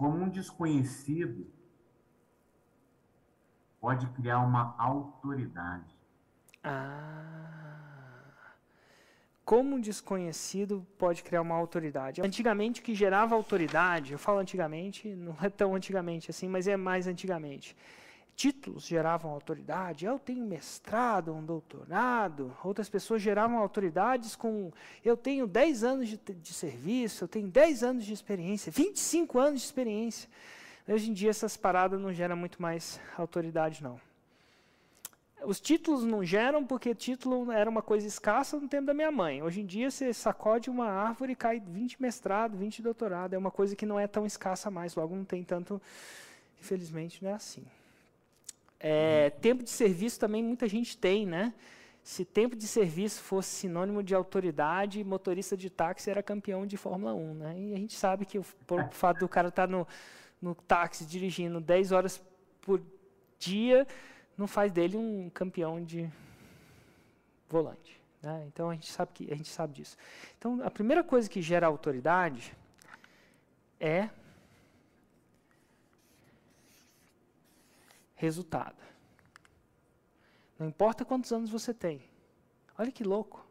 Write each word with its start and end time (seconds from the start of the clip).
como 0.00 0.16
um 0.24 0.30
desconhecido 0.30 1.46
pode 3.78 4.06
criar 4.06 4.38
uma 4.38 4.74
autoridade. 4.78 5.94
Ah. 6.64 8.54
Como 9.44 9.76
um 9.76 9.80
desconhecido 9.80 10.86
pode 10.96 11.22
criar 11.22 11.42
uma 11.42 11.54
autoridade? 11.54 12.22
Antigamente, 12.22 12.80
o 12.80 12.84
que 12.84 12.94
gerava 12.94 13.34
autoridade, 13.34 14.12
eu 14.12 14.18
falo 14.18 14.38
antigamente, 14.38 15.14
não 15.14 15.36
é 15.42 15.50
tão 15.50 15.74
antigamente 15.74 16.30
assim, 16.30 16.48
mas 16.48 16.66
é 16.66 16.78
mais 16.78 17.06
antigamente. 17.06 17.76
Títulos 18.40 18.86
geravam 18.86 19.32
autoridade. 19.32 20.06
Eu 20.06 20.18
tenho 20.18 20.46
mestrado, 20.46 21.30
um 21.30 21.44
doutorado. 21.44 22.56
Outras 22.64 22.88
pessoas 22.88 23.20
geravam 23.20 23.58
autoridades 23.58 24.34
com. 24.34 24.72
Eu 25.04 25.14
tenho 25.14 25.46
10 25.46 25.84
anos 25.84 26.08
de, 26.08 26.16
de 26.16 26.54
serviço, 26.54 27.24
eu 27.24 27.28
tenho 27.28 27.48
10 27.48 27.82
anos 27.82 28.02
de 28.02 28.14
experiência, 28.14 28.72
25 28.72 29.38
anos 29.38 29.60
de 29.60 29.66
experiência. 29.66 30.26
Hoje 30.88 31.10
em 31.10 31.12
dia, 31.12 31.28
essas 31.28 31.54
paradas 31.54 32.00
não 32.00 32.14
geram 32.14 32.34
muito 32.34 32.62
mais 32.62 32.98
autoridade, 33.18 33.82
não. 33.82 34.00
Os 35.44 35.60
títulos 35.60 36.02
não 36.02 36.24
geram 36.24 36.64
porque 36.64 36.94
título 36.94 37.52
era 37.52 37.68
uma 37.68 37.82
coisa 37.82 38.06
escassa 38.06 38.58
no 38.58 38.66
tempo 38.66 38.86
da 38.86 38.94
minha 38.94 39.12
mãe. 39.12 39.42
Hoje 39.42 39.60
em 39.60 39.66
dia 39.66 39.90
você 39.90 40.14
sacode 40.14 40.70
uma 40.70 40.86
árvore 40.86 41.34
e 41.34 41.36
cai 41.36 41.60
20 41.60 42.00
mestrado, 42.00 42.56
20 42.56 42.80
doutorado. 42.80 43.34
É 43.34 43.38
uma 43.38 43.50
coisa 43.50 43.76
que 43.76 43.84
não 43.84 44.00
é 44.00 44.06
tão 44.06 44.24
escassa 44.24 44.70
mais, 44.70 44.94
logo 44.94 45.14
não 45.14 45.26
tem 45.26 45.44
tanto. 45.44 45.78
Infelizmente 46.58 47.22
não 47.22 47.32
é 47.32 47.34
assim. 47.34 47.66
É, 48.80 49.28
tempo 49.28 49.62
de 49.62 49.70
serviço 49.70 50.18
também 50.18 50.42
muita 50.42 50.66
gente 50.66 50.96
tem, 50.96 51.26
né? 51.26 51.52
Se 52.02 52.24
tempo 52.24 52.56
de 52.56 52.66
serviço 52.66 53.20
fosse 53.20 53.50
sinônimo 53.50 54.02
de 54.02 54.14
autoridade, 54.14 55.04
motorista 55.04 55.54
de 55.54 55.68
táxi 55.68 56.10
era 56.10 56.22
campeão 56.22 56.66
de 56.66 56.78
Fórmula 56.78 57.12
1, 57.12 57.34
né? 57.34 57.54
E 57.58 57.74
a 57.74 57.76
gente 57.76 57.94
sabe 57.94 58.24
que 58.24 58.38
o, 58.38 58.44
por, 58.66 58.80
o 58.80 58.90
fato 58.90 59.18
do 59.18 59.28
cara 59.28 59.48
estar 59.48 59.66
tá 59.66 59.70
no, 59.70 59.86
no 60.40 60.54
táxi 60.54 61.04
dirigindo 61.04 61.60
10 61.60 61.92
horas 61.92 62.22
por 62.62 62.80
dia 63.38 63.86
não 64.36 64.46
faz 64.46 64.72
dele 64.72 64.96
um 64.96 65.28
campeão 65.28 65.84
de 65.84 66.10
volante. 67.48 68.00
Né? 68.22 68.44
Então 68.46 68.70
a 68.70 68.74
gente 68.74 68.90
sabe 68.90 69.12
que 69.12 69.32
a 69.32 69.36
gente 69.36 69.48
sabe 69.50 69.74
disso. 69.74 69.96
Então 70.38 70.60
a 70.64 70.70
primeira 70.70 71.04
coisa 71.04 71.28
que 71.28 71.42
gera 71.42 71.66
autoridade 71.66 72.56
é 73.78 74.08
resultado. 78.20 78.76
Não 80.58 80.68
importa 80.68 81.06
quantos 81.06 81.32
anos 81.32 81.48
você 81.48 81.72
tem. 81.72 82.02
Olha 82.78 82.92
que 82.92 83.02
louco. 83.02 83.46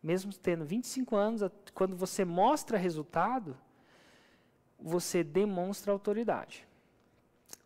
Mesmo 0.00 0.32
tendo 0.32 0.64
25 0.64 1.16
anos, 1.16 1.42
quando 1.74 1.96
você 1.96 2.24
mostra 2.24 2.78
resultado, 2.78 3.56
você 4.78 5.24
demonstra 5.24 5.92
autoridade. 5.92 6.66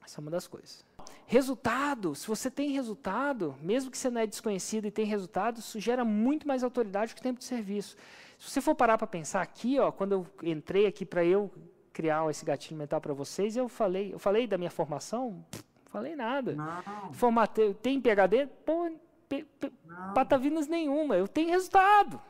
Essa 0.02 0.18
é 0.18 0.22
uma 0.22 0.30
das 0.30 0.46
coisas. 0.46 0.82
Resultado, 1.26 2.14
se 2.14 2.26
você 2.26 2.50
tem 2.50 2.70
resultado, 2.70 3.54
mesmo 3.60 3.90
que 3.90 3.98
você 3.98 4.08
não 4.08 4.22
é 4.22 4.26
desconhecido 4.26 4.86
e 4.86 4.90
tem 4.90 5.04
resultado, 5.04 5.58
isso 5.58 5.78
gera 5.78 6.04
muito 6.04 6.48
mais 6.48 6.64
autoridade 6.64 7.14
que 7.14 7.20
tempo 7.20 7.38
de 7.38 7.44
serviço. 7.44 7.96
Se 8.38 8.50
você 8.50 8.60
for 8.62 8.74
parar 8.74 8.96
para 8.96 9.06
pensar 9.06 9.42
aqui, 9.42 9.78
ó, 9.78 9.92
quando 9.92 10.12
eu 10.12 10.26
entrei 10.42 10.86
aqui 10.86 11.04
para 11.04 11.22
eu 11.24 11.52
criar 11.92 12.28
esse 12.30 12.44
gatilho 12.44 12.78
mental 12.78 13.00
para 13.00 13.12
vocês, 13.12 13.56
eu 13.56 13.68
falei, 13.68 14.12
eu 14.12 14.18
falei 14.18 14.46
da 14.46 14.58
minha 14.58 14.70
formação, 14.70 15.44
falei 15.94 16.16
nada. 16.16 16.56
Formatei, 17.12 17.72
tem 17.72 18.00
PhD? 18.00 18.48
Pô, 18.66 18.90
pe, 19.28 19.44
pe, 19.44 19.72
patavinas 20.12 20.66
nenhuma, 20.66 21.14
eu 21.16 21.28
tenho 21.28 21.50
resultado. 21.50 22.20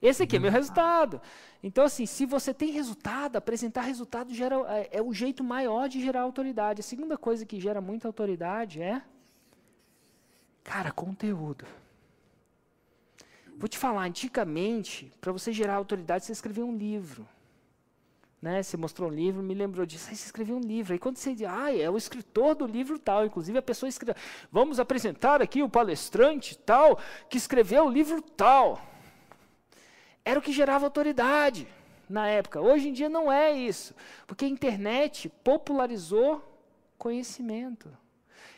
Esse 0.00 0.24
aqui 0.24 0.36
é 0.36 0.38
meu 0.38 0.50
resultado. 0.50 1.22
Então, 1.62 1.84
assim, 1.84 2.04
se 2.04 2.26
você 2.26 2.52
tem 2.52 2.70
resultado, 2.70 3.36
apresentar 3.36 3.80
resultado 3.80 4.34
gera, 4.34 4.56
é, 4.68 4.98
é, 4.98 5.02
o 5.02 5.10
jeito 5.14 5.42
maior 5.42 5.88
de 5.88 6.02
gerar 6.02 6.20
autoridade. 6.20 6.80
A 6.80 6.84
segunda 6.84 7.16
coisa 7.16 7.46
que 7.46 7.58
gera 7.58 7.80
muita 7.80 8.06
autoridade 8.06 8.82
é, 8.82 9.00
cara, 10.62 10.92
conteúdo. 10.92 11.64
Vou 13.56 13.68
te 13.70 13.78
falar, 13.78 14.04
antigamente, 14.04 15.10
para 15.18 15.32
você 15.32 15.50
gerar 15.50 15.76
autoridade, 15.76 16.26
você 16.26 16.32
escrevia 16.32 16.66
um 16.66 16.76
livro. 16.76 17.26
Né? 18.46 18.62
Você 18.62 18.76
mostrou 18.76 19.10
um 19.10 19.12
livro, 19.12 19.42
me 19.42 19.54
lembrou 19.54 19.84
disso. 19.84 20.08
Aí 20.08 20.16
você 20.16 20.24
escreveu 20.24 20.56
um 20.56 20.60
livro. 20.60 20.92
Aí 20.92 20.98
quando 20.98 21.16
você 21.16 21.34
diz, 21.34 21.46
ah, 21.48 21.74
é 21.74 21.88
o 21.90 21.96
escritor 21.96 22.54
do 22.54 22.66
livro 22.66 22.98
tal. 22.98 23.26
Inclusive 23.26 23.58
a 23.58 23.62
pessoa 23.62 23.88
escreveu, 23.88 24.14
vamos 24.50 24.78
apresentar 24.78 25.42
aqui 25.42 25.62
o 25.62 25.68
palestrante 25.68 26.56
tal, 26.58 26.98
que 27.28 27.36
escreveu 27.36 27.86
o 27.86 27.90
livro 27.90 28.22
tal 28.22 28.80
era 30.26 30.40
o 30.40 30.42
que 30.42 30.50
gerava 30.50 30.84
autoridade 30.84 31.68
na 32.10 32.26
época. 32.26 32.60
Hoje 32.60 32.88
em 32.88 32.92
dia 32.92 33.08
não 33.08 33.30
é 33.30 33.52
isso, 33.52 33.94
porque 34.26 34.44
a 34.44 34.48
internet 34.48 35.28
popularizou 35.44 36.42
conhecimento. 36.98 37.88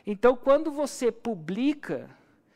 Então, 0.07 0.35
quando 0.35 0.73
você 0.73 1.13
publica, 1.13 2.09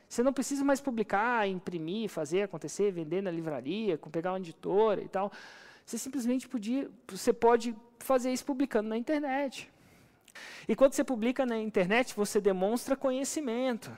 você 0.08 0.22
não 0.22 0.32
precisa 0.32 0.64
mais 0.64 0.80
publicar, 0.80 1.46
imprimir, 1.46 2.08
fazer 2.08 2.42
acontecer, 2.44 2.90
vender 2.90 3.20
na 3.20 3.30
livraria, 3.30 3.98
pegar 4.10 4.32
uma 4.32 4.38
editora 4.38 5.02
e 5.02 5.08
tal. 5.08 5.30
Você 5.84 5.98
simplesmente 5.98 6.48
podia, 6.48 6.90
você 7.08 7.32
pode 7.32 7.74
fazer 7.98 8.32
isso 8.32 8.44
publicando 8.44 8.88
na 8.88 8.96
internet. 8.96 9.70
E 10.68 10.74
quando 10.74 10.92
você 10.92 11.04
publica 11.04 11.44
na 11.44 11.58
internet, 11.58 12.14
você 12.14 12.40
demonstra 12.40 12.96
conhecimento. 12.96 13.96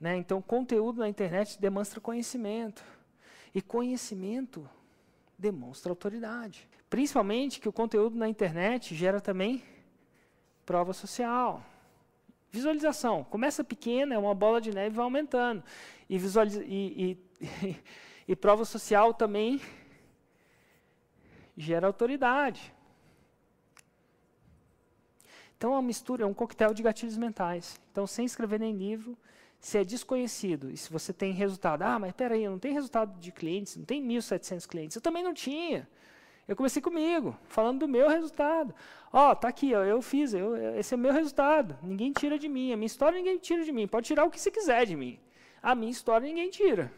Né? 0.00 0.16
Então, 0.16 0.42
conteúdo 0.42 1.00
na 1.00 1.08
internet 1.08 1.60
demonstra 1.60 2.00
conhecimento. 2.00 2.84
E 3.54 3.62
conhecimento 3.62 4.68
demonstra 5.38 5.90
autoridade. 5.90 6.68
Principalmente 6.90 7.60
que 7.60 7.68
o 7.68 7.72
conteúdo 7.72 8.16
na 8.16 8.28
internet 8.28 8.94
gera 8.94 9.20
também 9.20 9.62
prova 10.66 10.92
social. 10.92 11.64
Visualização. 12.50 13.24
Começa 13.24 13.64
pequena, 13.64 14.14
é 14.14 14.18
uma 14.18 14.34
bola 14.34 14.60
de 14.60 14.72
neve 14.72 14.94
vai 14.94 15.04
aumentando. 15.04 15.62
E, 16.08 16.18
visualiza 16.18 16.62
e, 16.64 17.18
e, 17.40 17.76
e 18.28 18.36
prova 18.36 18.64
social 18.64 19.14
também 19.14 19.60
gera 21.56 21.86
autoridade. 21.86 22.74
Então 25.56 25.72
é 25.72 25.76
uma 25.76 25.82
mistura, 25.82 26.24
é 26.24 26.26
um 26.26 26.34
coquetel 26.34 26.74
de 26.74 26.82
gatilhos 26.82 27.16
mentais. 27.16 27.80
Então, 27.90 28.06
sem 28.06 28.26
escrever 28.26 28.60
nem 28.60 28.74
livro, 28.74 29.16
se 29.58 29.78
é 29.78 29.84
desconhecido 29.84 30.70
e 30.70 30.76
se 30.76 30.92
você 30.92 31.12
tem 31.12 31.32
resultado, 31.32 31.82
ah, 31.82 31.98
mas 31.98 32.12
peraí, 32.12 32.44
eu 32.44 32.50
não 32.50 32.58
tenho 32.58 32.74
resultado 32.74 33.18
de 33.18 33.32
clientes, 33.32 33.76
não 33.76 33.84
tem 33.84 34.06
1.700 34.06 34.66
clientes. 34.68 34.94
Eu 34.94 35.00
também 35.00 35.22
não 35.22 35.32
tinha. 35.32 35.88
Eu 36.46 36.54
comecei 36.54 36.82
comigo, 36.82 37.34
falando 37.48 37.80
do 37.80 37.88
meu 37.88 38.08
resultado. 38.08 38.74
Ó, 39.10 39.30
oh, 39.30 39.36
tá 39.36 39.48
aqui, 39.48 39.70
eu 39.70 40.02
fiz, 40.02 40.34
eu, 40.34 40.54
esse 40.76 40.92
é 40.92 40.96
o 40.96 41.00
meu 41.00 41.12
resultado. 41.12 41.78
Ninguém 41.82 42.12
tira 42.12 42.38
de 42.38 42.48
mim. 42.48 42.72
A 42.72 42.76
minha 42.76 42.86
história 42.86 43.16
ninguém 43.16 43.38
tira 43.38 43.64
de 43.64 43.72
mim. 43.72 43.86
Pode 43.88 44.06
tirar 44.06 44.24
o 44.24 44.30
que 44.30 44.38
você 44.38 44.50
quiser 44.50 44.84
de 44.84 44.94
mim. 44.94 45.18
A 45.62 45.74
minha 45.74 45.90
história 45.90 46.26
ninguém 46.26 46.50
tira. 46.50 46.92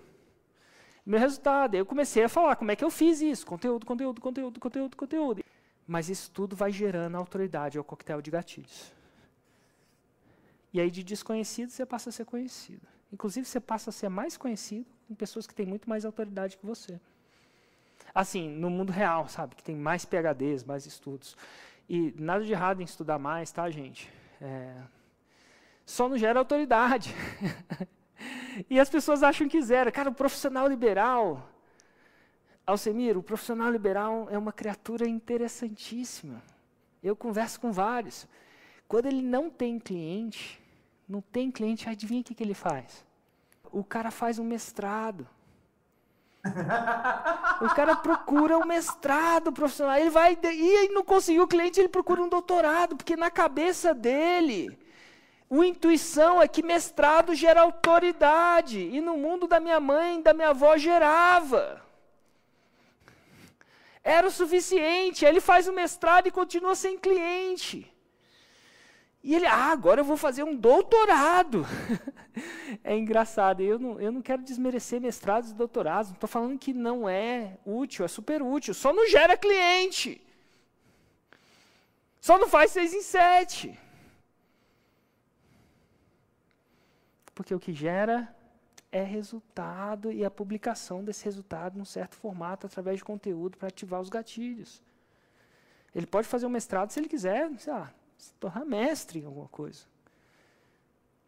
Meu 1.06 1.20
resultado. 1.20 1.76
Eu 1.76 1.86
comecei 1.86 2.24
a 2.24 2.28
falar 2.28 2.56
como 2.56 2.72
é 2.72 2.76
que 2.76 2.84
eu 2.84 2.90
fiz 2.90 3.20
isso. 3.20 3.46
Conteúdo, 3.46 3.86
conteúdo, 3.86 4.20
conteúdo, 4.20 4.58
conteúdo, 4.58 4.96
conteúdo. 4.96 5.44
Mas 5.86 6.08
isso 6.08 6.28
tudo 6.32 6.56
vai 6.56 6.72
gerando 6.72 7.16
autoridade, 7.16 7.78
é 7.78 7.80
o 7.80 7.84
coquetel 7.84 8.20
de 8.20 8.28
gatilhos. 8.28 8.92
E 10.72 10.80
aí 10.80 10.90
de 10.90 11.04
desconhecido 11.04 11.70
você 11.70 11.86
passa 11.86 12.08
a 12.08 12.12
ser 12.12 12.24
conhecido. 12.24 12.84
Inclusive 13.12 13.46
você 13.46 13.60
passa 13.60 13.90
a 13.90 13.92
ser 13.92 14.08
mais 14.08 14.36
conhecido 14.36 14.84
com 15.06 15.14
pessoas 15.14 15.46
que 15.46 15.54
têm 15.54 15.64
muito 15.64 15.88
mais 15.88 16.04
autoridade 16.04 16.56
que 16.58 16.66
você. 16.66 17.00
Assim, 18.12 18.48
no 18.48 18.68
mundo 18.68 18.90
real, 18.90 19.28
sabe? 19.28 19.54
Que 19.54 19.62
tem 19.62 19.76
mais 19.76 20.04
PHDs, 20.04 20.64
mais 20.64 20.86
estudos. 20.86 21.36
E 21.88 22.12
nada 22.18 22.44
de 22.44 22.50
errado 22.50 22.80
em 22.80 22.84
estudar 22.84 23.18
mais, 23.18 23.52
tá, 23.52 23.70
gente? 23.70 24.10
É... 24.40 24.74
Só 25.84 26.08
não 26.08 26.18
gera 26.18 26.40
autoridade. 26.40 27.14
e 28.70 28.78
as 28.80 28.88
pessoas 28.88 29.22
acham 29.22 29.48
que 29.48 29.60
zero. 29.62 29.92
Cara, 29.92 30.10
o 30.10 30.14
profissional 30.14 30.66
liberal. 30.66 31.48
Alcemir, 32.66 33.16
o 33.16 33.22
profissional 33.22 33.70
liberal 33.70 34.26
é 34.30 34.36
uma 34.36 34.52
criatura 34.52 35.06
interessantíssima. 35.06 36.42
Eu 37.02 37.14
converso 37.14 37.60
com 37.60 37.70
vários. 37.70 38.26
Quando 38.88 39.06
ele 39.06 39.22
não 39.22 39.48
tem 39.48 39.78
cliente, 39.78 40.60
não 41.08 41.20
tem 41.20 41.50
cliente, 41.50 41.88
adivinha 41.88 42.20
o 42.20 42.24
que, 42.24 42.34
que 42.34 42.42
ele 42.42 42.54
faz? 42.54 43.04
O 43.72 43.84
cara 43.84 44.10
faz 44.10 44.38
um 44.38 44.44
mestrado. 44.44 45.28
o 47.60 47.74
cara 47.74 47.96
procura 47.96 48.58
um 48.58 48.66
mestrado 48.66 49.52
profissional. 49.52 49.96
Ele 49.96 50.10
vai 50.10 50.38
e 50.42 50.88
não 50.88 51.04
conseguiu 51.04 51.44
o 51.44 51.48
cliente, 51.48 51.80
ele 51.80 51.88
procura 51.88 52.22
um 52.22 52.28
doutorado, 52.28 52.96
porque 52.96 53.16
na 53.16 53.30
cabeça 53.30 53.94
dele, 53.94 54.76
a 55.50 55.64
intuição 55.64 56.42
é 56.42 56.48
que 56.48 56.62
mestrado 56.62 57.34
gera 57.34 57.62
autoridade. 57.62 58.80
E 58.80 59.00
no 59.00 59.16
mundo 59.16 59.46
da 59.46 59.60
minha 59.60 59.78
mãe, 59.78 60.20
da 60.20 60.34
minha 60.34 60.50
avó, 60.50 60.76
gerava. 60.76 61.82
Era 64.02 64.26
o 64.26 64.30
suficiente. 64.30 65.24
Ele 65.24 65.40
faz 65.40 65.68
o 65.68 65.72
mestrado 65.72 66.26
e 66.26 66.32
continua 66.32 66.74
sem 66.74 66.98
cliente. 66.98 67.92
E 69.22 69.34
ele, 69.34 69.46
ah, 69.46 69.72
agora 69.72 70.00
eu 70.00 70.04
vou 70.04 70.16
fazer 70.16 70.42
um 70.42 70.54
doutorado. 70.54 71.66
é 72.82 72.96
engraçado. 72.96 73.60
Eu 73.60 73.78
não, 73.78 74.00
eu 74.00 74.12
não 74.12 74.22
quero 74.22 74.42
desmerecer 74.42 75.00
mestrados 75.00 75.50
e 75.50 75.54
doutorados. 75.54 76.10
Não 76.10 76.14
estou 76.14 76.28
falando 76.28 76.58
que 76.58 76.72
não 76.72 77.08
é 77.08 77.56
útil, 77.64 78.04
é 78.04 78.08
super 78.08 78.42
útil. 78.42 78.74
Só 78.74 78.92
não 78.92 79.08
gera 79.08 79.36
cliente. 79.36 80.20
Só 82.20 82.36
não 82.36 82.48
faz 82.48 82.72
6 82.72 82.94
em 82.94 83.02
7. 83.02 83.85
Porque 87.36 87.54
o 87.54 87.60
que 87.60 87.74
gera 87.74 88.34
é 88.90 89.02
resultado 89.02 90.10
e 90.10 90.24
a 90.24 90.30
publicação 90.30 91.04
desse 91.04 91.22
resultado 91.26 91.76
num 91.76 91.84
certo 91.84 92.16
formato 92.16 92.66
através 92.66 92.96
de 92.96 93.04
conteúdo 93.04 93.58
para 93.58 93.68
ativar 93.68 94.00
os 94.00 94.08
gatilhos. 94.08 94.82
Ele 95.94 96.06
pode 96.06 96.26
fazer 96.26 96.46
um 96.46 96.48
mestrado 96.48 96.90
se 96.90 96.98
ele 96.98 97.08
quiser, 97.08 97.50
sei 97.58 97.74
lá, 97.74 97.92
se 98.16 98.32
tornar 98.36 98.64
mestre 98.64 99.20
em 99.20 99.26
alguma 99.26 99.48
coisa. 99.48 99.84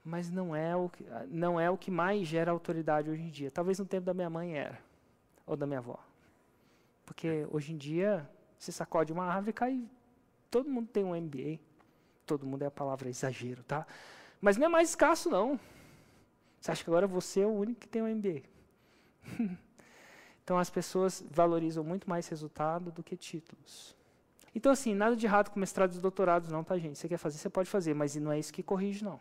Mas 0.03 0.31
não 0.31 0.57
é 0.57 0.75
o 0.75 0.89
que, 0.89 1.05
não 1.29 1.61
é 1.61 1.69
o 1.69 1.77
que 1.77 1.91
mais 1.91 2.27
gera 2.27 2.51
autoridade 2.51 3.11
hoje 3.11 3.23
em 3.23 3.31
dia. 3.31 3.51
Talvez 3.51 3.79
no 3.79 3.85
tempo 3.85 4.07
da 4.07 4.15
minha 4.15 4.31
mãe 4.31 4.57
era, 4.57 4.79
ou 5.47 5.59
da 5.59 5.67
minha 5.67 5.81
avó. 5.81 5.99
Porque 7.05 7.47
hoje 7.51 7.75
em 7.75 7.77
dia, 7.77 8.27
se 8.59 8.73
sacode 8.73 9.13
uma 9.13 9.27
árvore 9.27 9.51
e 9.51 9.53
cai. 9.53 9.85
Todo 10.51 10.71
mundo 10.71 10.89
tem 10.89 11.05
um 11.05 11.15
MBA. 11.15 11.61
Todo 12.25 12.47
mundo 12.47 12.63
é 12.63 12.67
a 12.67 12.71
palavra 12.71 13.11
exagero, 13.11 13.63
tá? 13.63 13.87
Mas 14.41 14.57
não 14.57 14.65
é 14.65 14.69
mais 14.71 14.89
escasso, 14.89 15.29
não. 15.29 15.61
Você 16.61 16.71
acha 16.71 16.83
que 16.83 16.91
agora 16.91 17.07
você 17.07 17.41
é 17.41 17.47
o 17.47 17.53
único 17.53 17.81
que 17.81 17.89
tem 17.89 18.03
um 18.03 18.15
MBA? 18.15 18.43
então 20.43 20.59
as 20.59 20.71
pessoas 20.71 21.25
valorizam 21.31 21.85
muito 21.85 22.09
mais 22.09 22.27
resultado 22.29 22.91
do 22.91 23.03
que 23.03 23.17
títulos. 23.17 23.97
Então, 24.55 24.73
assim, 24.73 24.95
nada 24.95 25.15
de 25.15 25.25
errado 25.25 25.51
com 25.51 25.61
mestrados 25.61 25.97
e 25.97 26.01
doutorados, 26.01 26.51
não, 26.51 26.65
tá, 26.65 26.77
gente? 26.79 26.99
Você 26.99 27.09
quer 27.09 27.19
fazer, 27.19 27.39
você 27.39 27.49
pode 27.49 27.71
fazer, 27.71 27.95
mas 27.95 28.17
não 28.17 28.33
é 28.33 28.39
isso 28.39 28.53
que 28.53 28.63
corrige, 28.63 29.05
não. 29.05 29.21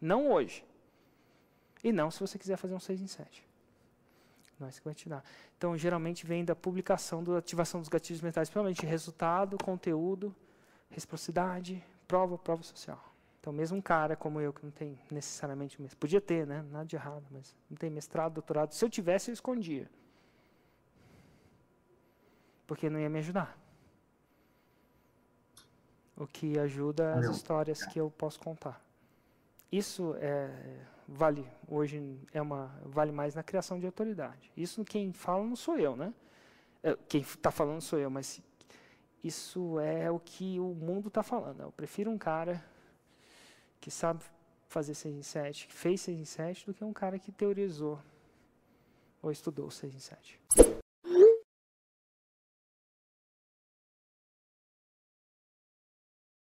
Não 0.00 0.30
hoje. 0.30 0.64
E 1.82 1.92
não 1.92 2.10
se 2.10 2.20
você 2.20 2.38
quiser 2.38 2.56
fazer 2.56 2.74
um 2.74 2.80
6 2.80 3.00
em 3.00 3.06
7. 3.06 3.46
Não 4.58 4.66
é 4.66 4.70
isso 4.70 4.80
que 4.80 4.84
vai 4.84 4.94
te 4.94 5.08
dar. 5.08 5.24
Então, 5.56 5.76
geralmente 5.76 6.26
vem 6.26 6.44
da 6.44 6.54
publicação, 6.54 7.24
da 7.24 7.38
ativação 7.38 7.80
dos 7.80 7.88
gatilhos 7.88 8.20
mentais, 8.20 8.48
principalmente 8.48 8.84
resultado, 8.84 9.56
conteúdo, 9.62 10.34
reciprocidade, 10.90 11.82
prova, 12.06 12.36
prova 12.36 12.62
social. 12.62 13.13
Então, 13.44 13.52
mesmo 13.52 13.76
um 13.76 13.82
cara 13.82 14.16
como 14.16 14.40
eu, 14.40 14.54
que 14.54 14.64
não 14.64 14.70
tem 14.72 14.98
necessariamente. 15.10 15.76
Podia 16.00 16.18
ter, 16.18 16.46
né? 16.46 16.64
Nada 16.70 16.86
de 16.86 16.96
errado, 16.96 17.26
mas 17.30 17.54
não 17.68 17.76
tem 17.76 17.90
mestrado, 17.90 18.32
doutorado. 18.32 18.72
Se 18.72 18.82
eu 18.82 18.88
tivesse, 18.88 19.30
eu 19.30 19.34
escondia. 19.34 19.86
Porque 22.66 22.88
não 22.88 22.98
ia 22.98 23.10
me 23.10 23.18
ajudar. 23.18 23.54
O 26.16 26.26
que 26.26 26.58
ajuda 26.58 27.16
as 27.16 27.26
histórias 27.26 27.84
que 27.84 28.00
eu 28.00 28.10
posso 28.10 28.40
contar. 28.40 28.82
Isso 29.70 30.14
é, 30.20 30.80
vale 31.06 31.46
hoje 31.68 32.18
é 32.32 32.40
uma 32.40 32.74
vale 32.82 33.12
mais 33.12 33.34
na 33.34 33.42
criação 33.42 33.78
de 33.78 33.84
autoridade. 33.84 34.50
Isso 34.56 34.82
quem 34.86 35.12
fala 35.12 35.44
não 35.44 35.54
sou 35.54 35.78
eu, 35.78 35.94
né? 35.94 36.14
É, 36.82 36.96
quem 37.06 37.20
está 37.20 37.50
falando 37.50 37.82
sou 37.82 37.98
eu, 37.98 38.08
mas 38.08 38.40
isso 39.22 39.78
é 39.80 40.10
o 40.10 40.18
que 40.18 40.58
o 40.58 40.74
mundo 40.74 41.08
está 41.08 41.22
falando. 41.22 41.60
Eu 41.60 41.72
prefiro 41.72 42.10
um 42.10 42.16
cara 42.16 42.64
que 43.84 43.90
sabe 43.90 44.24
fazer 44.66 44.94
6 44.94 45.14
em 45.14 45.22
7, 45.22 45.66
que 45.66 45.74
fez 45.74 46.00
6 46.00 46.18
em 46.18 46.24
7, 46.24 46.66
do 46.66 46.72
que 46.72 46.82
um 46.82 46.92
cara 46.92 47.18
que 47.18 47.30
teorizou 47.30 48.00
ou 49.20 49.30
estudou 49.30 49.70
6 49.70 49.94
em 49.94 49.98
7. 49.98 50.40